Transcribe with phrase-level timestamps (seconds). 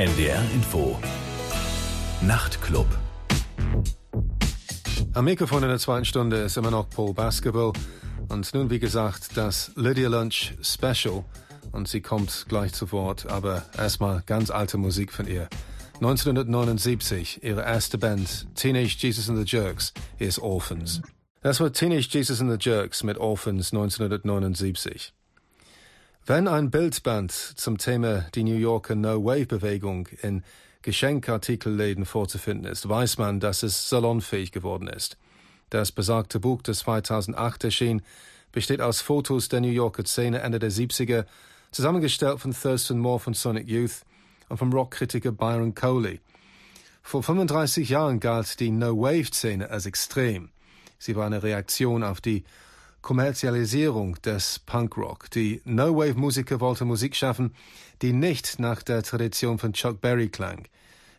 [0.00, 0.98] NDR Info
[2.22, 2.86] Nachtclub
[5.12, 7.74] Am Mikrofon in der zweiten Stunde ist immer noch Paul Basketball
[8.30, 11.22] und nun wie gesagt das Lydia Lunch Special
[11.72, 15.50] und sie kommt gleich zu Wort, aber erstmal ganz alte Musik von ihr.
[15.96, 21.02] 1979, ihre erste Band Teenage Jesus and the Jerks ist Orphans.
[21.42, 25.12] Das war Teenage Jesus and the Jerks mit Orphans 1979.
[26.26, 30.44] Wenn ein Bildband zum Thema die New Yorker No-Wave-Bewegung in
[30.82, 35.16] Geschenkartikelläden vorzufinden ist, weiß man, dass es salonfähig geworden ist.
[35.70, 38.02] Das besagte Buch, das 2008 erschien,
[38.52, 41.24] besteht aus Fotos der New Yorker Szene Ende der 70er,
[41.72, 44.02] zusammengestellt von Thurston Moore von Sonic Youth
[44.48, 46.20] und vom Rockkritiker Byron Coley.
[47.02, 50.50] Vor 35 Jahren galt die No-Wave-Szene als extrem.
[50.98, 52.44] Sie war eine Reaktion auf die
[53.02, 55.30] Kommerzialisierung des Punkrock.
[55.30, 57.54] Die No-Wave-Musiker wollten Musik schaffen,
[58.02, 60.66] die nicht nach der Tradition von Chuck Berry klang.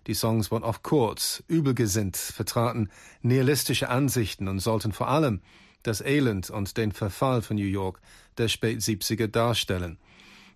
[0.08, 2.90] Die Songs waren oft kurz, übelgesinnt, vertraten
[3.22, 5.42] nihilistische Ansichten und sollten vor allem
[5.84, 8.00] das Elend und den Verfall von New York
[8.38, 9.98] der Spät-70er darstellen.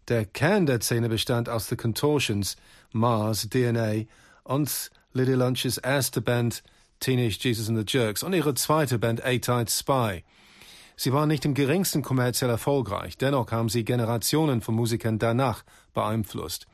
[0.08, 2.58] Der Kern der Szene bestand aus The Contortions,
[2.92, 4.06] Mars, DNA
[4.44, 6.64] und Lydia Lunches erste Band
[7.00, 10.24] Teenage Jesus and the Jerks und ihre zweite Band A-Tide Spy.
[10.98, 16.68] Sie waren nicht im geringsten kommerziell erfolgreich, dennoch haben sie Generationen von Musikern danach beeinflusst.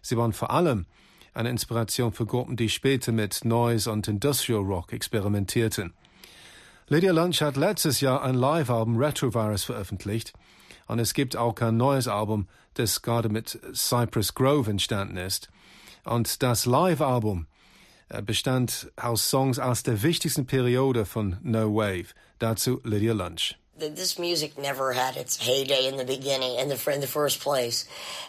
[0.00, 0.86] Sie waren vor allem
[1.32, 5.92] eine Inspiration für Gruppen, die später mit Noise und Industrial Rock experimentierten.
[6.88, 10.32] Lydia Lunch hat letztes Jahr ein Live-Album Retrovirus veröffentlicht
[10.86, 15.48] und es gibt auch ein neues Album, das gerade mit Cypress Grove entstanden ist.
[16.04, 17.46] Und das Live-Album
[18.10, 22.08] äh, bestand aus Songs aus der wichtigsten Periode von No Wave.
[22.38, 23.56] Dazu Lydia Lunch.
[23.78, 27.86] This music never had its heyday in the beginning in the in the first place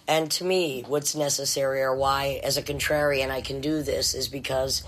[0.08, 4.28] and to me what's necessary or why as a contrarian I can do this is
[4.28, 4.84] because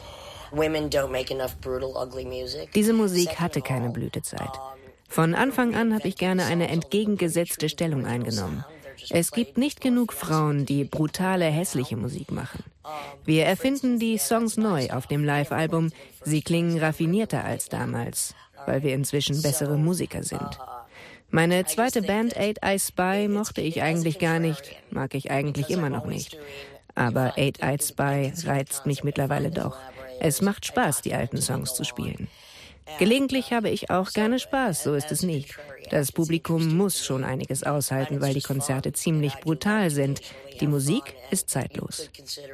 [0.51, 4.51] women don't make enough brutal ugly music Diese Musik hatte keine Blütezeit.
[5.09, 8.65] Von Anfang an habe ich gerne eine entgegengesetzte Stellung eingenommen.
[9.09, 12.63] Es gibt nicht genug Frauen, die brutale, hässliche Musik machen.
[13.25, 15.91] Wir erfinden die Songs neu auf dem Live-Album.
[16.23, 18.33] Sie klingen raffinierter als damals
[18.67, 20.59] weil wir inzwischen bessere Musiker sind.
[21.29, 25.89] Meine zweite Band Eight Eye Spy mochte ich eigentlich gar nicht, mag ich eigentlich immer
[25.89, 26.37] noch nicht.
[26.95, 29.77] Aber Eight Eye Spy reizt mich mittlerweile doch.
[30.19, 32.27] Es macht Spaß, die alten Songs zu spielen.
[32.99, 35.57] Gelegentlich habe ich auch gerne Spaß, so ist es nicht.
[35.89, 40.21] Das Publikum muss schon einiges aushalten, weil die Konzerte ziemlich brutal sind.
[40.59, 42.09] Die Musik ist zeitlos.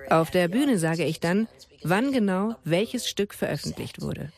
[0.09, 1.47] Auf der Bühne sage ich dann,
[1.83, 4.31] wann genau welches Stück veröffentlicht wurde.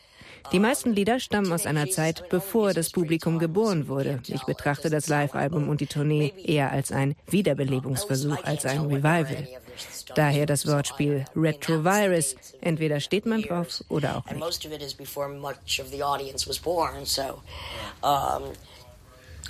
[0.52, 4.20] Die meisten Lieder stammen aus einer Zeit, bevor das Publikum geboren wurde.
[4.26, 9.48] Ich betrachte das Live-Album und die Tournee eher als ein Wiederbelebungsversuch als ein Revival.
[10.14, 12.36] Daher das Wortspiel Retrovirus.
[12.60, 14.42] Entweder steht man drauf oder auch nicht.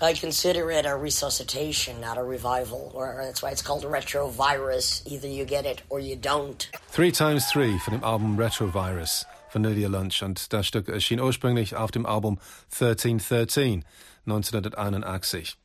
[0.03, 2.93] I consider it a resuscitation, not a revival.
[2.95, 5.01] Or that's why it's called retrovirus.
[5.07, 6.69] Either you get it or you don't.
[6.91, 9.25] Three times three von dem Album Retrovirus.
[9.49, 12.39] Von Lydia Lunch und das Stück erschien ursprünglich auf dem Album
[12.73, 13.85] 1313
[14.27, 15.57] 1981.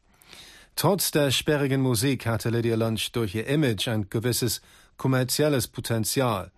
[0.76, 4.62] Trotz der sperrigen Musik hatte Lydia Lunch durch ihr Image ein gewisses
[4.98, 6.52] kommerzielles Potenzial,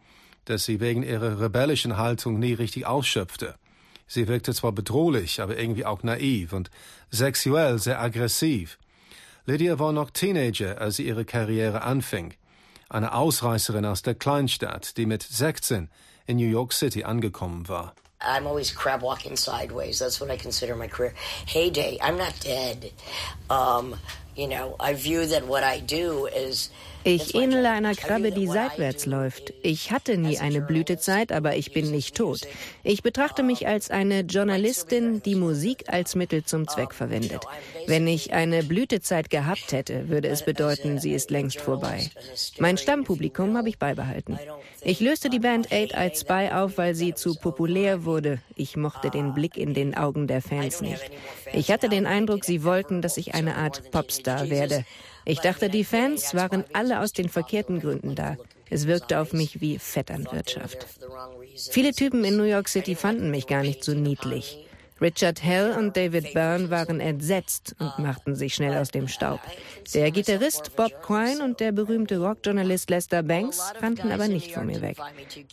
[0.45, 3.55] das sie wegen ihrer rebellischen Haltung nie richtig ausschöpfte.
[4.07, 6.69] Sie wirkte zwar bedrohlich, aber irgendwie auch naiv und
[7.09, 8.77] sexuell sehr aggressiv.
[9.45, 12.33] Lydia war noch Teenager, als sie ihre Karriere anfing.
[12.89, 15.89] Eine Ausreißerin aus der Kleinstadt, die mit 16
[16.27, 17.93] in New York City angekommen war.
[18.21, 19.99] I'm always crab walking sideways.
[19.99, 21.13] That's what I consider my career.
[21.45, 21.97] Heyday.
[22.01, 22.93] I'm not dead.
[23.49, 23.95] Um,
[24.35, 26.71] you know, I view that what I do is
[27.05, 29.53] Ich ähnele einer Krabbe, die seitwärts läuft.
[29.61, 32.47] Ich hatte nie eine Blütezeit, aber ich bin nicht tot.
[32.81, 37.41] Ich betrachte mich als eine Journalistin, die Musik als Mittel zum Zweck verwendet.
[37.87, 42.09] Wenn ich eine Blütezeit gehabt hätte, würde es bedeuten, sie ist längst vorbei.
[42.57, 44.39] Mein Stammpublikum habe ich beibehalten.
[44.81, 48.39] Ich löste die Band Eight Eyed Spy auf, weil sie zu populär wurde.
[48.55, 51.03] Ich mochte den Blick in den Augen der Fans nicht.
[51.51, 54.85] Ich hatte den Eindruck, sie wollten, dass ich eine Art Popstar werde.
[55.25, 58.37] Ich dachte, die Fans waren alle aus den verkehrten Gründen da.
[58.69, 60.87] Es wirkte auf mich wie Vetternwirtschaft.
[61.69, 64.62] Viele Typen in New York City fanden mich gar nicht so niedlich.
[65.03, 69.41] Richard Hell und David Byrne waren entsetzt und machten sich schnell aus dem Staub.
[69.93, 74.81] Der Gitarrist Bob Quine und der berühmte Rockjournalist Lester Banks rannten aber nicht von mir
[74.81, 74.97] weg.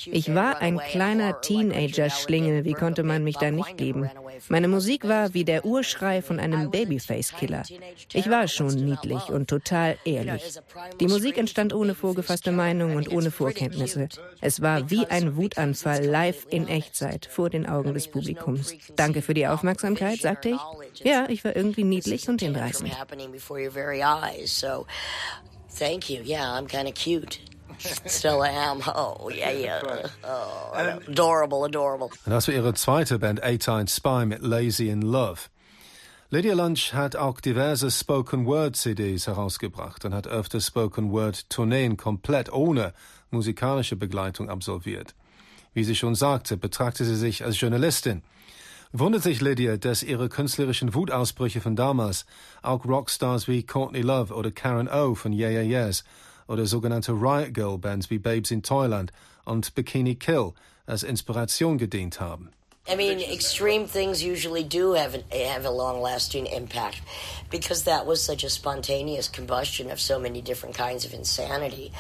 [0.07, 4.09] Ich war ein kleiner Teenager-Schlingel, wie konnte man mich da nicht lieben?
[4.49, 7.65] Meine Musik war wie der Urschrei von einem Babyface-Killer.
[8.13, 10.61] Ich war schon niedlich und total ehrlich.
[11.01, 14.09] Die Musik entstand ohne vorgefasste Meinung und ohne Vorkenntnisse.
[14.41, 18.77] Es war wie ein Wutanfall live in Echtzeit vor den Augen des Publikums.
[18.95, 21.05] Danke für die Aufmerksamkeit, sagte ich.
[21.05, 22.91] Ja, ich war irgendwie niedlich und hinreißend.
[25.79, 26.21] Thank you.
[26.23, 27.39] Yeah, I'm kind of cute.
[28.07, 28.83] Still am.
[28.95, 29.81] Oh, yeah, yeah.
[30.25, 30.75] Oh,
[31.09, 32.11] adorable, adorable.
[32.27, 35.49] das war ihre zweite Band, A-Time Spy mit Lazy in Love.
[36.29, 41.97] Lydia Lunch hat auch diverse Spoken Word CDs herausgebracht und hat öfter Spoken Word Tourneen
[41.97, 42.93] komplett ohne
[43.31, 45.15] musikalische Begleitung absolviert.
[45.73, 48.23] Wie sie schon sagte, betrachtet sie sich als Journalistin.
[48.93, 52.27] Wundert sich Lydia, dass ihre künstlerischen Wutausbrüche von damals
[52.61, 56.03] auch Rockstars wie Courtney Love oder Karen O von Yeah Yeah Yeahs
[56.49, 59.13] oder sogenannte Riot Girl Bands wie Babes in Toyland
[59.45, 60.55] und Bikini Kill
[60.87, 62.51] als Inspiration gedient haben.
[62.89, 67.03] I mean, extreme things usually do have an, have a long-lasting impact
[67.51, 71.93] because that was such a spontaneous combustion of so many different kinds of insanity.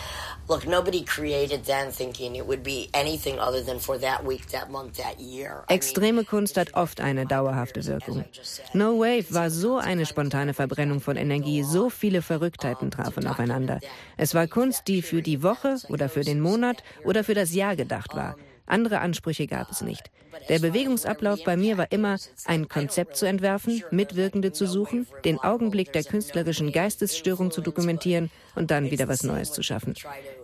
[0.48, 4.70] Look, nobody created then thinking it would be anything other than for that week, that
[4.70, 5.64] month, that year.
[5.68, 8.24] Extreme Kunst hat oft eine dauerhafte Wirkung.
[8.72, 13.80] No Wave war so eine spontane Verbrennung von Energie, so viele Verrücktheiten trafen aufeinander.
[14.16, 17.76] Es war Kunst, die für die Woche oder für den Monat oder für das Jahr
[17.76, 18.36] gedacht war.
[18.70, 20.10] Andere Ansprüche gab es nicht.
[20.48, 25.92] Der Bewegungsablauf bei mir war immer, ein Konzept zu entwerfen, Mitwirkende zu suchen, den Augenblick
[25.92, 29.94] der künstlerischen Geistesstörung zu dokumentieren und dann wieder was Neues zu schaffen.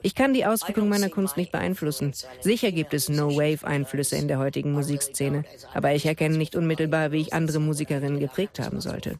[0.02, 2.12] Ich kann die Auswirkung meiner Kunst nicht beeinflussen.
[2.40, 7.32] Sicher gibt es No-Wave-Einflüsse in der heutigen Musikszene, aber ich erkenne nicht unmittelbar, wie ich
[7.32, 9.18] andere Musikerinnen geprägt haben sollte.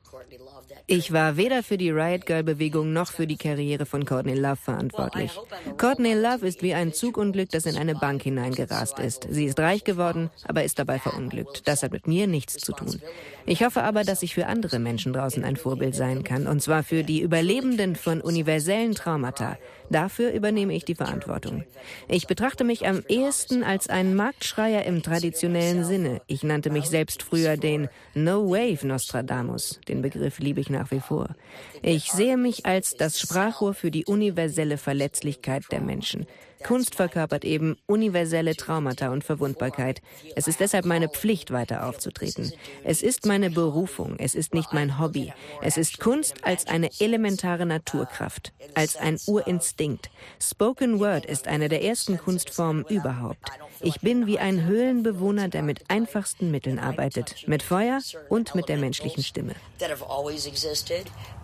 [0.89, 4.55] Ich war weder für die Riot Girl Bewegung noch für die Karriere von Courtney Love
[4.55, 5.33] verantwortlich.
[5.79, 9.27] Courtney Love ist wie ein Zugunglück, das in eine Bank hineingerast ist.
[9.29, 11.67] Sie ist reich geworden, aber ist dabei verunglückt.
[11.67, 13.01] Das hat mit mir nichts zu tun.
[13.47, 16.85] Ich hoffe aber, dass ich für andere Menschen draußen ein Vorbild sein kann, und zwar
[16.85, 19.59] für die Überlebenden von universellen Traumata.
[19.91, 21.65] Dafür übernehme ich die Verantwortung.
[22.09, 26.21] Ich betrachte mich am ehesten als einen Marktschreier im traditionellen Sinne.
[26.27, 29.81] Ich nannte mich selbst früher den No Wave Nostradamus.
[29.89, 31.29] Den Begriff liebe ich nach wie vor.
[31.83, 36.27] Ich sehe mich als das Sprachrohr für die universelle Verletzlichkeit der Menschen.
[36.67, 40.03] Kunst verkörpert eben universelle Traumata und Verwundbarkeit.
[40.35, 42.53] Es ist deshalb meine Pflicht, weiter aufzutreten.
[42.83, 45.33] Es ist meine Berufung, es ist nicht mein Hobby.
[45.63, 50.11] Es ist Kunst als eine elementare Naturkraft, als ein Urinstinkt.
[50.43, 53.49] Spoken Word ist eine der ersten Kunstformen überhaupt.
[53.81, 58.79] Ich bin wie ein Höhlenbewohner, der mit einfachsten Mitteln arbeitet, mit Feuer und mit der
[58.79, 59.55] menschlichen Stimme.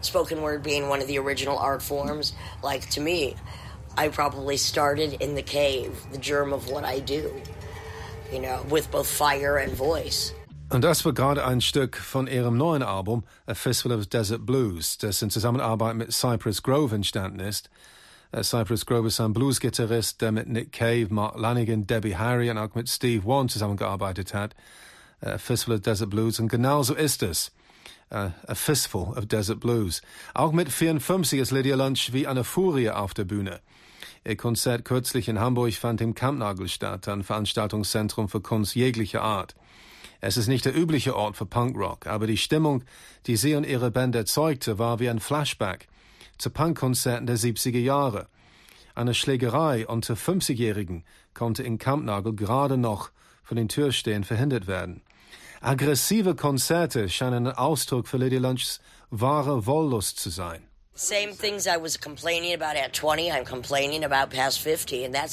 [0.05, 3.37] Spoken word being one of the original art forms, like to me,
[3.97, 7.31] I probably started in the cave, the germ of what I do,
[8.33, 10.33] you know, with both fire and voice.
[10.71, 14.97] Und das war gerade ein Stück von ihrem neuen Album, A Fistful of Desert Blues,
[14.97, 17.69] das in Zusammenarbeit mit Cypress Grove entstanden ist.
[18.35, 22.57] Uh, Cypress Grove ist ein Bluesgitarrist, der mit Nick Cave, Mark Lanigan, Debbie Harry und
[22.57, 24.55] auch mit Steve Warren zusammengearbeitet hat.
[25.23, 26.41] Uh, A Fistful of Desert Blues.
[26.41, 27.53] Und genau so ist es.
[28.09, 30.03] A Fistful of Desert Blues.
[30.35, 33.61] Auch mit 54 ist Lydia Lunch wie eine Furie auf der Bühne.
[34.25, 39.57] Ihr Konzert kürzlich in Hamburg fand im Kampnagel statt, ein Veranstaltungszentrum für Kunst jeglicher Art.
[40.21, 42.85] Es ist nicht der übliche Ort für Punkrock, aber die Stimmung,
[43.27, 45.89] die sie und ihre Band erzeugte, war wie ein Flashback
[46.39, 48.29] zu Punkkonzerten der 70er Jahre.
[48.95, 53.11] Eine Schlägerei unter 50-Jährigen konnte in Kampnagel gerade noch
[53.43, 55.03] von den Türstehen verhindert werden.
[55.61, 60.63] Aggressive Konzerte scheinen ein Ausdruck für Lady Lunchs wahre Wollust zu sein.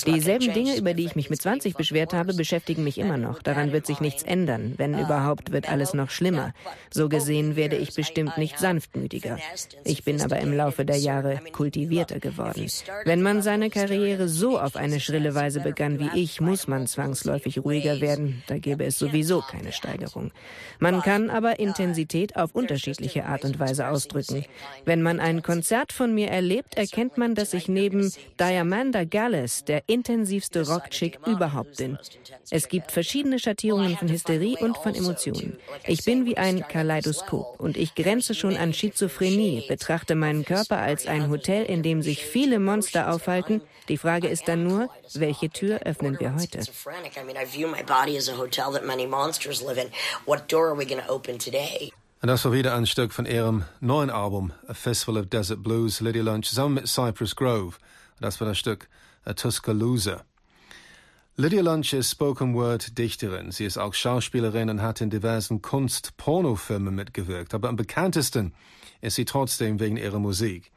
[0.05, 3.43] Dieselben Dinge, über die ich mich mit 20 beschwert habe, beschäftigen mich immer noch.
[3.43, 4.75] Daran wird sich nichts ändern.
[4.77, 6.53] Wenn überhaupt, wird alles noch schlimmer.
[6.91, 9.37] So gesehen werde ich bestimmt nicht sanftmütiger.
[9.83, 12.71] Ich bin aber im Laufe der Jahre kultivierter geworden.
[13.03, 17.59] Wenn man seine Karriere so auf eine schrille Weise begann wie ich, muss man zwangsläufig
[17.59, 18.43] ruhiger werden.
[18.47, 20.31] Da gäbe es sowieso keine Steigerung.
[20.79, 24.45] Man kann aber Intensität auf unterschiedliche Art und Weise ausdrücken.
[24.85, 29.81] Wenn man ein Konzert von mir erlebt, erkennt man, dass ich neben Diamanda Gallus der
[29.87, 31.97] intensivste Rockchick überhaupt bin.
[32.51, 35.57] Es gibt verschiedene Schattierungen von Hysterie und von Emotionen.
[35.87, 41.07] Ich bin wie ein Kaleidoskop und ich grenze schon an Schizophrenie, betrachte meinen Körper als
[41.07, 43.61] ein Hotel, in dem sich viele Monster aufhalten.
[43.87, 46.59] Die Frage ist dann nur, welche Tür öffnen wir heute?
[52.21, 56.01] Und das war wieder ein Stück von ihrem neuen Album, A Festival of Desert Blues,
[56.01, 57.77] Lydia Lunch, zusammen mit Cypress Grove.
[58.19, 58.89] Das war das Stück
[59.23, 60.25] A Tuscaloosa.
[61.37, 63.51] Lydia Lunch ist Spoken Word Dichterin.
[63.51, 67.53] Sie ist auch Schauspielerin und hat in diversen Kunst-Pornofilmen mitgewirkt.
[67.53, 68.53] Aber am bekanntesten
[68.99, 70.73] ist sie trotzdem wegen ihrer Musik.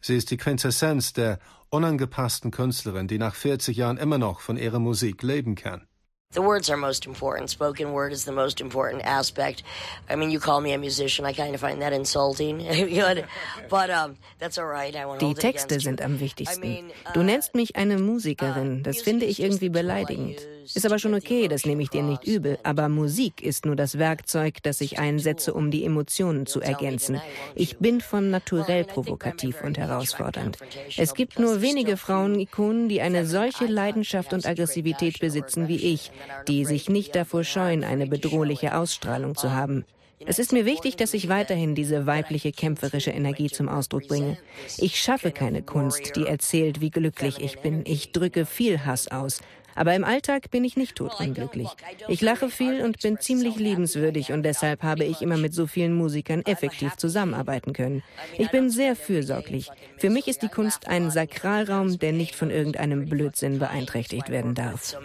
[0.00, 1.38] Sie ist die Quintessenz der
[1.70, 5.86] unangepassten Künstlerin, die nach 40 Jahren immer noch von ihrer Musik leben kann.
[6.32, 7.50] The words are most important.
[7.50, 9.62] Spoken word is the most important aspect.
[10.08, 11.26] I mean, you call me a musician.
[11.26, 12.58] I kind of find that insulting.
[13.68, 14.94] but um, that's all right.
[14.94, 16.90] I Die Texte sind am wichtigsten.
[17.12, 18.82] Du nennst mich eine Musikerin.
[18.82, 20.40] Das finde ich irgendwie beleidigend.
[20.74, 22.58] Ist aber schon okay, das nehme ich dir nicht übel.
[22.62, 27.20] Aber Musik ist nur das Werkzeug, das ich einsetze, um die Emotionen zu ergänzen.
[27.54, 30.58] Ich bin von naturell provokativ und herausfordernd.
[30.96, 36.10] Es gibt nur wenige Frauenikonen, die eine solche Leidenschaft und Aggressivität besitzen wie ich,
[36.48, 39.84] die sich nicht davor scheuen, eine bedrohliche Ausstrahlung zu haben.
[40.24, 44.38] Es ist mir wichtig, dass ich weiterhin diese weibliche kämpferische Energie zum Ausdruck bringe.
[44.78, 47.82] Ich schaffe keine Kunst, die erzählt, wie glücklich ich bin.
[47.86, 49.40] Ich drücke viel Hass aus.
[49.74, 51.68] Aber im Alltag bin ich nicht todunglücklich.
[52.08, 55.94] Ich lache viel und bin ziemlich liebenswürdig und deshalb habe ich immer mit so vielen
[55.94, 58.02] Musikern effektiv zusammenarbeiten können.
[58.38, 59.70] Ich bin sehr fürsorglich.
[59.98, 64.96] Für mich ist die Kunst ein Sakralraum, der nicht von irgendeinem Blödsinn beeinträchtigt werden darf.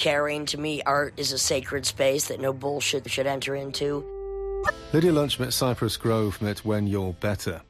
[0.00, 4.02] caring to me art is a sacred space that no bullshit should enter into.
[4.92, 7.62] Lydia Lunch mit Cypress Grove mit When You're Better.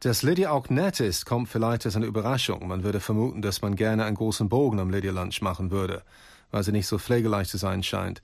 [0.00, 2.68] Dass Lydia auch nett ist, kommt vielleicht als eine Überraschung.
[2.68, 6.02] Man würde vermuten, dass man gerne einen großen Bogen um Lydia Lunch machen würde,
[6.52, 8.22] weil sie nicht so pflegeleicht zu sein scheint.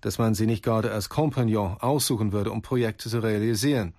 [0.00, 3.92] Dass man sie nicht gerade als Kompagnon aussuchen würde, um Projekte zu realisieren.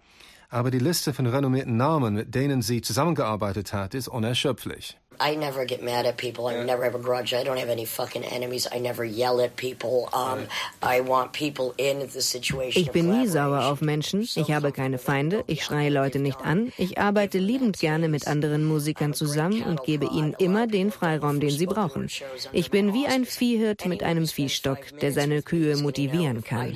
[0.50, 4.98] Aber die Liste von renommierten Namen, mit denen sie zusammengearbeitet hat, ist unerschöpflich.
[5.22, 6.48] I never get mad at people.
[6.48, 7.34] I never have a grudge.
[7.34, 8.68] I don't have any fucking enemies.
[8.72, 10.10] I never yell at people.
[10.14, 10.48] Um,
[10.82, 12.82] I want people in the situation.
[12.84, 14.22] Ich bin nie sauer auf Menschen.
[14.36, 15.44] Ich habe keine Feinde.
[15.46, 16.74] Ich schreie Leute nicht an.
[16.78, 21.52] Ich arbeite liebend gerne mit anderen Musikern zusammen und gebe ihnen immer den Freiraum, den
[21.52, 22.08] sie brauchen.
[22.52, 26.76] Ich bin wie ein Viehhirt mit einem Viehstock, der seine Kühe motivieren kann.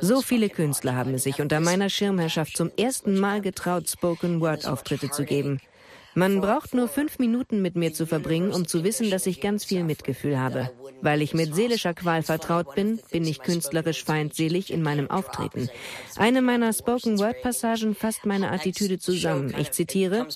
[0.00, 5.24] So viele Künstler haben es sich unter meiner Schirmherrschaft zum ersten Mal getraut, Spoken-Word-Auftritte zu
[5.24, 5.60] geben.
[6.14, 9.64] Man braucht nur fünf Minuten mit mir zu verbringen, um zu wissen, dass ich ganz
[9.64, 10.70] viel Mitgefühl habe.
[11.02, 15.70] Weil ich mit seelischer Qual vertraut bin, bin ich künstlerisch feindselig in meinem Auftreten.
[16.16, 19.54] Eine meiner Spoken-Word-Passagen fasst meine Attitüde zusammen.
[19.56, 20.26] Ich zitiere.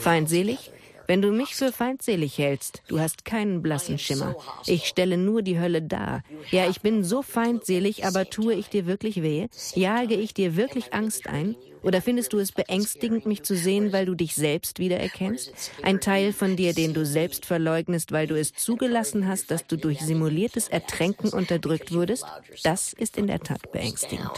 [0.00, 0.70] Feindselig?
[1.08, 4.36] Wenn du mich für feindselig hältst, du hast keinen blassen Schimmer.
[4.66, 6.22] Ich stelle nur die Hölle dar.
[6.50, 9.48] Ja, ich bin so feindselig, aber tue ich dir wirklich weh?
[9.74, 11.56] Jage ich dir wirklich Angst ein?
[11.82, 15.52] Oder findest du es beängstigend, mich zu sehen, weil du dich selbst wiedererkennst?
[15.80, 19.78] Ein Teil von dir, den du selbst verleugnest, weil du es zugelassen hast, dass du
[19.78, 22.26] durch simuliertes Ertränken unterdrückt wurdest?
[22.64, 24.30] Das ist in der Tat beängstigend.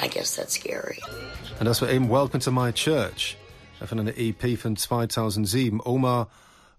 [0.00, 0.98] I guess that's scary.
[1.58, 3.36] Und das war eben Welcome to My Church
[3.86, 5.80] von einer EP von 2007.
[5.80, 6.28] Omar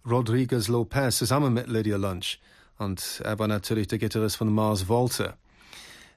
[0.05, 2.39] Rodriguez Lopez zusammen mit Lydia Lunch.
[2.77, 5.35] Und er war natürlich der Gitarrist von Mars Volta.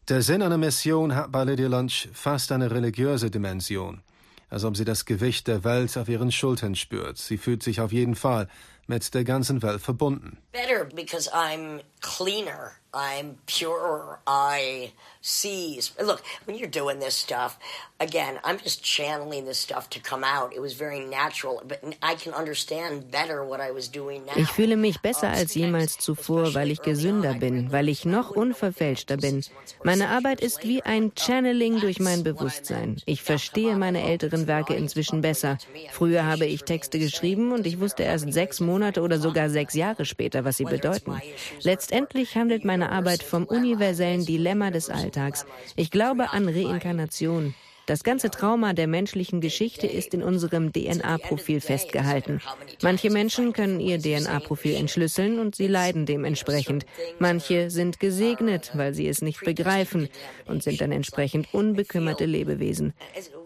[0.09, 4.03] Der Sinn einer Mission hat bei Lydia Lunch fast eine religiöse Dimension.
[4.49, 7.19] Als ob sie das Gewicht der Welt auf ihren Schultern spürt.
[7.19, 8.49] Sie fühlt sich auf jeden Fall
[8.87, 10.39] mit der ganzen Welt verbunden.
[10.53, 12.73] Better because I'm cleaner.
[12.95, 14.21] I'm pure.
[14.27, 15.81] I see.
[16.03, 17.59] Look, when you're doing this stuff,
[18.01, 20.55] again, I'm just channeling this stuff to come out.
[20.55, 24.33] It was very natural, but I can understand better what I was doing now.
[24.37, 29.19] Ich fühle mich besser als jemals zuvor, weil ich gesünder bin, weil ich noch unverfälschter
[29.19, 29.45] bin.
[29.85, 32.97] Meine Arbeit ist wie ein Channeling durch mein Bewusstsein.
[33.05, 35.59] Ich verstehe meine älteren Werke inzwischen besser.
[35.93, 40.05] Früher habe ich Texte geschrieben und ich wusste erst sechs Monate oder sogar sechs Jahre
[40.05, 41.21] später, was sie bedeuten.
[41.63, 45.47] Letztendlich handelt meine Arbeit vom universellen Dilemma des Alltags.
[45.77, 47.55] Ich glaube an Reinkarnation.
[47.87, 52.41] Das ganze Trauma der menschlichen Geschichte ist in unserem DNA-Profil festgehalten.
[52.83, 56.85] Manche Menschen können ihr DNA-Profil entschlüsseln und sie leiden dementsprechend.
[57.21, 60.09] Manche sind gesegnet, weil sie es nicht begreifen
[60.47, 62.93] und sind dann entsprechend unbekümmerte Lebewesen.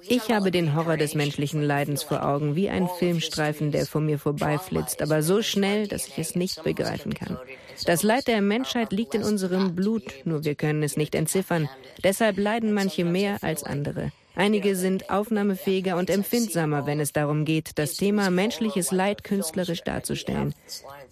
[0.09, 4.18] Ich habe den Horror des menschlichen Leidens vor Augen, wie ein Filmstreifen, der vor mir
[4.18, 7.38] vorbeiflitzt, aber so schnell, dass ich es nicht begreifen kann.
[7.87, 11.68] Das Leid der Menschheit liegt in unserem Blut, nur wir können es nicht entziffern.
[12.02, 14.12] Deshalb leiden manche mehr als andere.
[14.37, 20.54] Einige sind aufnahmefähiger und empfindsamer, wenn es darum geht, das Thema menschliches Leid künstlerisch darzustellen.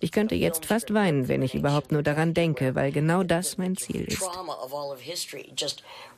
[0.00, 3.76] Ich könnte jetzt fast weinen, wenn ich überhaupt nur daran denke, weil genau das mein
[3.76, 4.22] Ziel ist.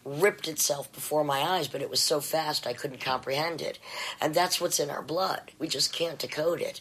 [0.04, 3.78] ripped itself before my eyes, but it was so fast I couldn't comprehend it.
[4.18, 5.52] And that's what's in our blood.
[5.58, 6.80] We just can't decode it.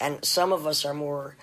[0.00, 1.36] And some of us are more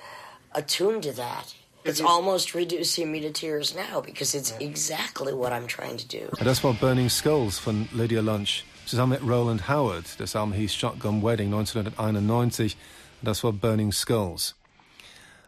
[0.55, 1.53] attuned to that.
[1.86, 6.29] It's almost reducing me to tears now because it's exactly what I'm trying to do.
[6.41, 10.05] Das war Burning Skulls von Lydia Lunch zusammen mit Roland Howard.
[10.17, 12.77] Das Album hieß Shotgun Wedding 1991.
[13.22, 14.55] Das war Burning Skulls.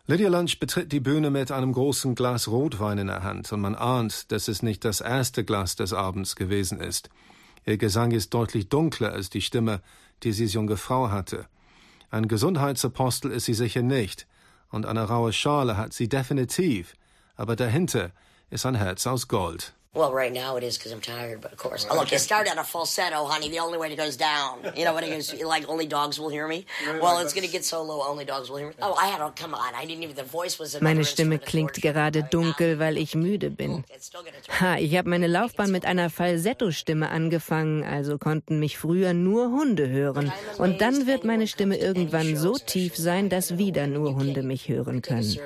[0.07, 3.74] Lydia Lunch betritt die Bühne mit einem großen Glas Rotwein in der Hand und man
[3.74, 7.09] ahnt, dass es nicht das erste Glas des Abends gewesen ist.
[7.65, 9.81] Ihr Gesang ist deutlich dunkler als die Stimme,
[10.24, 11.45] die sie als junge Frau hatte.
[12.12, 14.27] Ein Gesundheitsapostel ist sie sicher nicht
[14.69, 16.95] und eine raue Schale hat sie definitiv,
[17.36, 18.12] aber dahinter
[18.50, 19.74] ist ein Herz aus Gold.
[19.95, 21.87] Well, right now it is because I'm tired, but of course.
[21.87, 21.97] Right.
[21.97, 23.49] Look, you start at a falsetto, honey.
[23.49, 24.59] The only way it goes down.
[24.75, 25.33] You know what it is?
[25.41, 26.65] Like, only dogs will hear me.
[27.01, 28.73] Well, it's going to get so low, only dogs will hear me.
[28.81, 29.73] Oh, I had, oh, come on.
[29.73, 33.85] I didn't even, the voice was Meine Stimme klingt gerade dunkel, weil ich müde bin.
[34.59, 39.87] Ha, ich habe meine Laufbahn mit einer Falsetto-Stimme angefangen, also konnten mich früher nur Hunde
[39.87, 40.33] hören.
[40.57, 45.01] Und dann wird meine Stimme irgendwann so tief sein, dass wieder nur Hunde mich hören
[45.01, 45.37] können.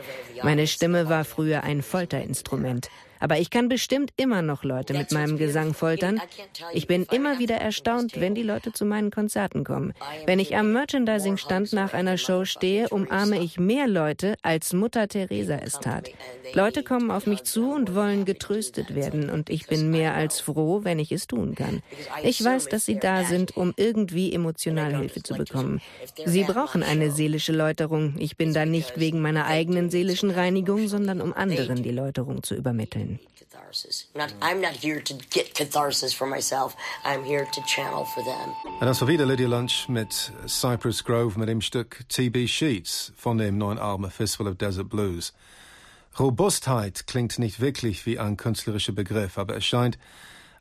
[0.41, 2.89] Meine Stimme war früher ein Folterinstrument.
[3.19, 6.21] Aber ich kann bestimmt immer noch Leute mit meinem Gesang foltern.
[6.73, 9.93] Ich bin immer wieder erstaunt, wenn die Leute zu meinen Konzerten kommen.
[10.25, 15.57] Wenn ich am Merchandising-Stand nach einer Show stehe, umarme ich mehr Leute, als Mutter Teresa
[15.57, 16.09] es tat.
[16.53, 20.83] Leute kommen auf mich zu und wollen getröstet werden, und ich bin mehr als froh,
[20.83, 21.81] wenn ich es tun kann.
[22.23, 25.81] Ich weiß, dass sie da sind, um irgendwie emotional Hilfe zu bekommen.
[26.25, 28.15] Sie brauchen eine seelische Läuterung.
[28.19, 32.55] Ich bin da nicht wegen meiner eigenen seelischen Reinigung, sondern um anderen die Läuterung zu
[32.55, 33.08] übermitteln.
[38.23, 38.53] Them.
[38.79, 43.57] das war wieder Lydia Lunch mit Cypress Grove mit dem Stück TB Sheets von dem
[43.57, 45.33] neuen Album Fistful of Desert Blues.
[46.17, 49.97] Robustheit klingt nicht wirklich wie ein künstlerischer Begriff, aber es scheint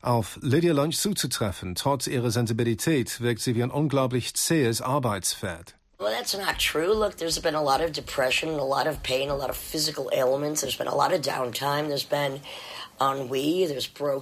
[0.01, 1.75] auf Lydia Lunch zuzutreffen.
[1.75, 5.75] Trotz ihrer Sensibilität wirkt sie wie ein unglaublich zähes Arbeitspferd.
[5.99, 6.93] Well, that's not true.
[6.93, 10.09] Look, there's been a lot of depression, a lot of pain, a lot of physical
[10.13, 10.61] ailments.
[10.61, 11.89] There's been a lot of downtime.
[11.89, 12.39] There's been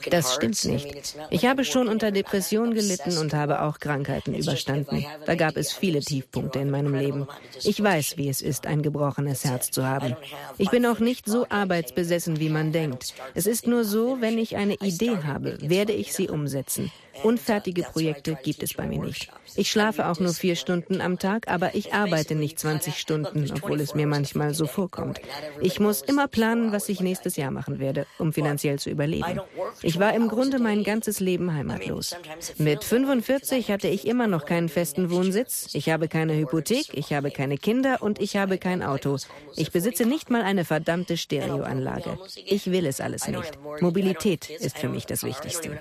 [0.09, 1.15] Das stimmt nicht.
[1.29, 5.05] Ich habe schon unter Depression gelitten und habe auch Krankheiten überstanden.
[5.25, 7.27] Da gab es viele Tiefpunkte in meinem Leben.
[7.63, 10.15] Ich weiß, wie es ist, ein gebrochenes Herz zu haben.
[10.57, 13.13] Ich bin auch nicht so arbeitsbesessen, wie man denkt.
[13.33, 16.91] Es ist nur so, wenn ich eine Idee habe, werde ich sie umsetzen.
[17.23, 19.29] Unfertige Projekte gibt es bei mir nicht.
[19.55, 23.81] Ich schlafe auch nur vier Stunden am Tag, aber ich arbeite nicht 20 Stunden, obwohl
[23.81, 25.19] es mir manchmal so vorkommt.
[25.61, 29.39] Ich muss immer planen, was ich nächstes Jahr machen werde, um finanziell zu überleben.
[29.81, 32.15] Ich war im Grunde mein ganzes Leben heimatlos.
[32.57, 37.31] Mit 45 hatte ich immer noch keinen festen Wohnsitz, ich habe keine Hypothek, ich habe
[37.31, 39.17] keine Kinder und ich habe kein Auto.
[39.55, 42.17] Ich besitze nicht mal eine verdammte Stereoanlage.
[42.45, 43.57] Ich will es alles nicht.
[43.79, 45.79] Mobilität ist für mich das Wichtigste.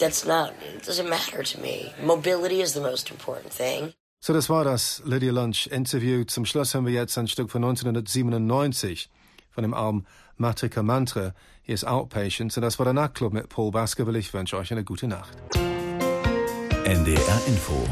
[0.00, 1.92] That's not, it doesn't matter to me.
[2.02, 3.92] Mobility is the most important thing.
[4.22, 6.24] So, das war das Lydia Lunch Interview.
[6.24, 9.10] Zum Schluss haben wir jetzt ein Stück von 1997
[9.50, 11.34] von dem Album Matrika Mantra.
[11.62, 14.18] Hier ist Outpatients und das war der Nachtclub mit Paul Baskerville.
[14.18, 15.36] Ich wünsche euch eine gute Nacht.
[16.84, 17.86] NDR Info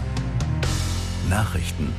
[1.28, 1.92] Nachrichten